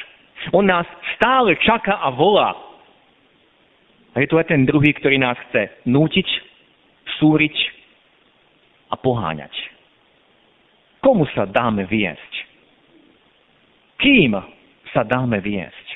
On 0.54 0.62
nás 0.62 0.86
stále 1.18 1.58
čaká 1.58 1.98
a 1.98 2.14
volá. 2.14 2.54
A 4.14 4.22
je 4.22 4.30
tu 4.30 4.38
aj 4.38 4.46
ten 4.46 4.62
druhý, 4.62 4.94
ktorý 4.94 5.18
nás 5.18 5.34
chce 5.50 5.82
nútiť, 5.82 6.28
súriť 7.18 7.56
a 8.90 8.94
poháňať. 8.94 9.50
Komu 11.02 11.26
sa 11.34 11.46
dáme 11.46 11.86
viesť? 11.90 12.32
Kým 13.98 14.38
sa 14.94 15.02
dáme 15.02 15.42
viesť? 15.42 15.86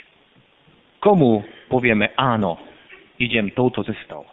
Komu 0.99 1.47
povieme 1.71 2.15
áno, 2.19 2.59
idem 3.19 3.55
touto 3.55 3.87
cestou. 3.87 4.27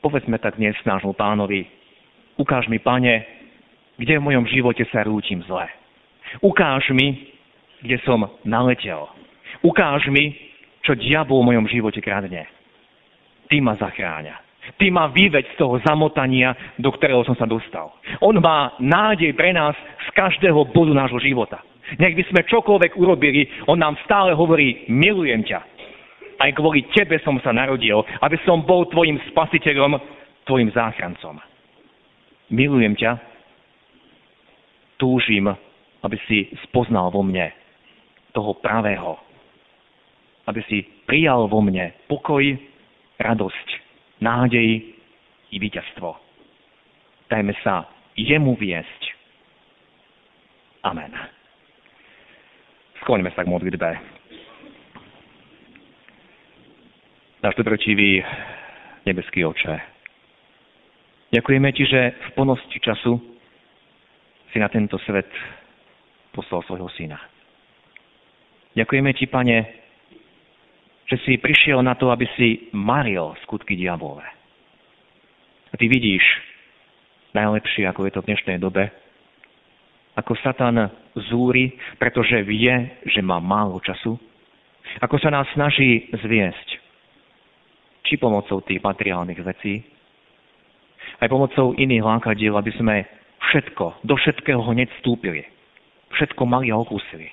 Povedzme 0.00 0.40
tak 0.40 0.56
dnes 0.56 0.76
nášmu 0.84 1.16
pánovi, 1.16 1.64
ukáž 2.36 2.68
mi, 2.68 2.80
pane, 2.80 3.35
kde 3.96 4.20
v 4.20 4.26
mojom 4.26 4.44
živote 4.48 4.84
sa 4.92 5.04
rútim 5.04 5.40
zle. 5.44 5.68
Ukáž 6.44 6.92
mi, 6.92 7.32
kde 7.80 7.96
som 8.04 8.24
naletel. 8.44 9.08
Ukáž 9.64 10.08
mi, 10.12 10.36
čo 10.84 10.94
diabol 10.94 11.42
v 11.42 11.48
mojom 11.54 11.66
živote 11.66 12.00
kradne. 12.04 12.46
Ty 13.46 13.56
ma 13.62 13.74
zachráňa. 13.78 14.36
Ty 14.74 14.90
ma 14.90 15.06
vyveď 15.06 15.54
z 15.54 15.58
toho 15.62 15.78
zamotania, 15.86 16.50
do 16.82 16.90
ktorého 16.90 17.22
som 17.22 17.38
sa 17.38 17.46
dostal. 17.46 17.94
On 18.18 18.34
má 18.34 18.74
nádej 18.82 19.30
pre 19.38 19.54
nás 19.54 19.78
z 19.78 20.08
každého 20.18 20.74
bodu 20.74 20.90
nášho 20.90 21.22
života. 21.22 21.62
Nech 22.02 22.18
by 22.18 22.24
sme 22.26 22.50
čokoľvek 22.50 22.98
urobili, 22.98 23.46
on 23.70 23.78
nám 23.78 23.94
stále 24.02 24.34
hovorí, 24.34 24.90
milujem 24.90 25.46
ťa. 25.46 25.60
Aj 26.42 26.50
kvôli 26.50 26.82
tebe 26.90 27.22
som 27.22 27.38
sa 27.40 27.54
narodil, 27.54 28.02
aby 28.18 28.36
som 28.42 28.66
bol 28.66 28.90
tvojim 28.90 29.22
spasiteľom, 29.30 29.94
tvojim 30.50 30.74
záchrancom. 30.74 31.38
Milujem 32.50 32.98
ťa, 32.98 33.22
túžim, 34.96 35.48
aby 36.02 36.16
si 36.28 36.50
spoznal 36.68 37.12
vo 37.12 37.24
mne 37.24 37.52
toho 38.36 38.56
pravého. 38.60 39.16
Aby 40.46 40.62
si 40.68 40.84
prijal 41.08 41.48
vo 41.48 41.64
mne 41.64 41.92
pokoj, 42.06 42.42
radosť, 43.16 43.68
nádej 44.20 44.92
i 45.50 45.56
víťazstvo. 45.56 46.14
Dajme 47.32 47.54
sa 47.64 47.88
jemu 48.14 48.54
viesť. 48.54 49.02
Amen. 50.86 51.10
Skloňme 53.02 53.30
sa 53.34 53.42
k 53.42 53.50
modlitbe. 53.50 53.90
Náš 57.42 57.54
dobročivý 57.58 58.22
nebeský 59.06 59.46
oče, 59.46 59.78
ďakujeme 61.30 61.70
Ti, 61.70 61.84
že 61.86 62.00
v 62.10 62.28
plnosti 62.34 62.78
času 62.82 63.35
si 64.56 64.64
na 64.64 64.72
tento 64.72 64.96
svet 65.04 65.28
poslal 66.32 66.64
svojho 66.64 66.88
syna. 66.96 67.20
Ďakujeme 68.72 69.12
Ti, 69.12 69.28
Pane, 69.28 69.58
že 71.04 71.16
si 71.28 71.36
prišiel 71.36 71.84
na 71.84 71.92
to, 71.92 72.08
aby 72.08 72.24
si 72.40 72.72
maril 72.72 73.36
skutky 73.44 73.76
diabole. 73.76 74.24
A 75.68 75.74
Ty 75.76 75.84
vidíš 75.92 76.24
najlepšie, 77.36 77.84
ako 77.84 78.08
je 78.08 78.12
to 78.16 78.24
v 78.24 78.28
dnešnej 78.32 78.56
dobe, 78.56 78.88
ako 80.16 80.32
Satan 80.40 80.88
zúri, 81.28 81.76
pretože 82.00 82.40
vie, 82.48 82.72
že 83.04 83.20
má 83.20 83.36
málo 83.36 83.76
času, 83.84 84.16
ako 85.04 85.20
sa 85.20 85.28
nás 85.28 85.44
snaží 85.52 86.08
zviesť, 86.16 86.68
či 88.08 88.16
pomocou 88.16 88.64
tých 88.64 88.80
materiálnych 88.80 89.36
vecí, 89.36 89.84
aj 91.20 91.28
pomocou 91.28 91.76
iných 91.76 92.00
lákadiel, 92.00 92.56
aby 92.56 92.72
sme 92.72 93.04
všetko, 93.50 94.06
do 94.06 94.14
všetkého 94.16 94.62
hneď 94.62 94.90
vstúpili. 95.00 95.46
Všetko 96.14 96.42
mali 96.46 96.70
a 96.70 96.76
okúsili. 96.78 97.30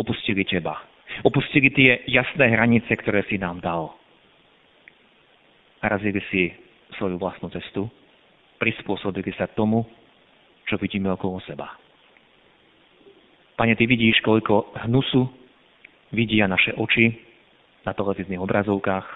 Opustili 0.00 0.44
teba. 0.48 0.80
Opustili 1.26 1.68
tie 1.70 2.00
jasné 2.08 2.54
hranice, 2.54 2.88
ktoré 2.88 3.26
si 3.28 3.36
nám 3.36 3.60
dal. 3.60 3.92
A 5.80 5.84
razili 5.88 6.20
si 6.32 6.52
svoju 6.96 7.20
vlastnú 7.20 7.52
cestu. 7.52 7.88
Prispôsobili 8.60 9.32
sa 9.36 9.48
tomu, 9.48 9.84
čo 10.68 10.76
vidíme 10.76 11.12
okolo 11.12 11.40
seba. 11.44 11.76
Pane, 13.56 13.76
Ty 13.76 13.84
vidíš, 13.84 14.24
koľko 14.24 14.72
hnusu 14.88 15.28
vidia 16.16 16.48
naše 16.48 16.72
oči 16.76 17.12
na 17.84 17.92
televíznych 17.92 18.40
obrazovkách, 18.40 19.06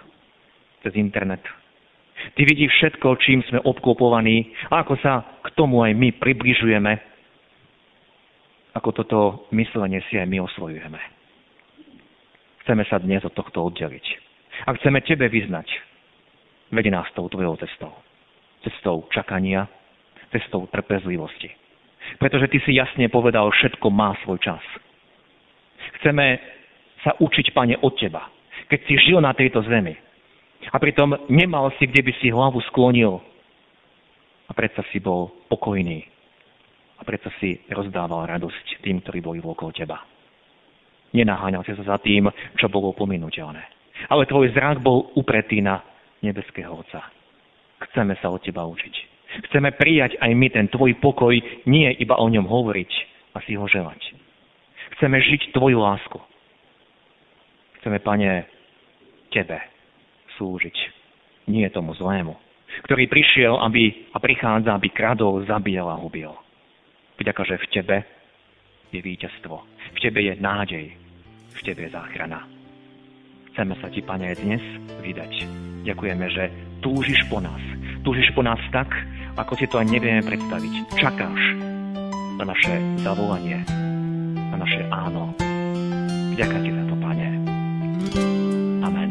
cez 0.84 0.92
internet. 1.00 1.40
Ty 2.32 2.40
vidíš 2.48 2.72
všetko, 2.72 3.20
čím 3.20 3.44
sme 3.44 3.60
obklopovaní 3.60 4.56
a 4.72 4.80
ako 4.80 4.96
sa 5.04 5.22
k 5.44 5.52
tomu 5.52 5.84
aj 5.84 5.92
my 5.92 6.08
približujeme, 6.16 6.92
ako 8.74 8.90
toto 8.90 9.18
myslenie 9.54 10.02
si 10.10 10.18
aj 10.18 10.26
my 10.26 10.42
osvojujeme. 10.42 11.00
Chceme 12.64 12.82
sa 12.88 12.98
dnes 12.98 13.22
od 13.22 13.36
tohto 13.36 13.60
oddeliť. 13.60 14.06
A 14.66 14.74
chceme 14.80 15.04
Tebe 15.04 15.28
vyznať, 15.28 15.68
vedie 16.72 16.90
nás 16.90 17.06
tou 17.12 17.28
Tvojou 17.28 17.60
cestou. 17.60 17.92
Cestou 18.64 19.04
čakania, 19.12 19.68
cestou 20.32 20.66
trpezlivosti. 20.72 21.52
pretože 22.18 22.48
Ty 22.48 22.58
si 22.64 22.72
jasne 22.74 23.06
povedal, 23.12 23.52
všetko 23.52 23.86
má 23.92 24.16
svoj 24.24 24.40
čas. 24.40 24.64
Chceme 26.00 26.40
sa 27.04 27.12
učiť, 27.20 27.52
Pane, 27.52 27.78
od 27.84 27.94
Teba, 28.00 28.26
keď 28.72 28.80
si 28.88 28.94
žil 28.96 29.20
na 29.20 29.36
tejto 29.36 29.60
zemi. 29.68 29.94
A 30.72 30.76
pritom 30.80 31.12
nemal 31.28 31.68
si, 31.76 31.84
kde 31.84 32.00
by 32.00 32.12
si 32.22 32.32
hlavu 32.32 32.62
sklonil. 32.72 33.20
A 34.48 34.52
predsa 34.56 34.80
si 34.92 35.00
bol 35.00 35.32
pokojný. 35.50 36.04
A 37.00 37.02
predsa 37.02 37.28
si 37.42 37.58
rozdával 37.68 38.30
radosť 38.30 38.80
tým, 38.80 39.02
ktorí 39.02 39.20
boli 39.20 39.38
okolo 39.42 39.74
Teba. 39.74 39.98
Nenaháňal 41.12 41.66
si 41.66 41.74
sa 41.76 41.96
za 41.96 41.98
tým, 42.00 42.30
čo 42.56 42.70
bolo 42.70 42.94
pominuteľné. 42.96 43.62
Ale 44.10 44.26
tvoj 44.26 44.50
zrak 44.56 44.82
bol 44.82 45.14
upretý 45.14 45.62
na 45.62 45.82
nebeského 46.24 46.74
Otca. 46.74 47.02
Chceme 47.90 48.16
sa 48.18 48.32
od 48.32 48.42
Teba 48.42 48.64
učiť. 48.64 48.94
Chceme 49.50 49.74
prijať 49.74 50.14
aj 50.22 50.30
my 50.30 50.46
ten 50.50 50.66
Tvoj 50.70 50.94
pokoj, 51.02 51.34
nie 51.66 51.90
iba 51.98 52.14
o 52.14 52.26
ňom 52.30 52.46
hovoriť 52.46 52.92
a 53.34 53.42
si 53.42 53.58
ho 53.58 53.66
želať. 53.66 53.98
Chceme 54.98 55.18
žiť 55.18 55.50
Tvoju 55.50 55.78
lásku. 55.82 56.18
Chceme, 57.82 57.98
Pane, 57.98 58.46
Tebe 59.34 59.73
slúžiť, 60.36 60.76
nie 61.50 61.66
tomu 61.70 61.94
zlému, 61.94 62.34
ktorý 62.88 63.06
prišiel 63.06 63.58
aby, 63.60 64.10
a 64.14 64.18
prichádza, 64.18 64.74
aby 64.74 64.88
kradol, 64.90 65.44
zabíjal 65.46 65.90
a 65.90 66.00
hubil. 66.00 66.34
Vďaka, 67.20 67.42
že 67.46 67.60
v 67.62 67.66
Tebe 67.70 67.96
je 68.90 69.00
víťazstvo. 69.00 69.56
V 69.94 69.98
Tebe 70.02 70.20
je 70.22 70.34
nádej 70.38 71.04
v 71.54 71.60
Tebe 71.62 71.86
je 71.86 71.94
záchrana. 71.94 72.42
Chceme 73.54 73.74
sa 73.78 73.86
Ti, 73.86 74.02
Pane, 74.02 74.34
dnes 74.34 74.62
vydať. 74.98 75.32
Ďakujeme, 75.86 76.26
že 76.34 76.44
túžiš 76.82 77.22
po 77.30 77.38
nás. 77.38 77.62
Túžiš 78.02 78.34
po 78.34 78.42
nás 78.42 78.58
tak, 78.74 78.90
ako 79.38 79.54
si 79.54 79.70
to 79.70 79.78
aj 79.78 79.86
nevieme 79.86 80.22
predstaviť. 80.26 80.98
Čakáš 80.98 81.42
na 82.42 82.44
naše 82.50 82.74
zavolanie, 83.06 83.62
na 84.50 84.56
naše 84.58 84.82
áno. 84.90 85.30
Ďakujem 86.34 86.62
Ti 86.66 86.70
za 86.74 86.84
to, 86.90 86.94
Pane. 86.98 87.28
Amen. 88.82 89.10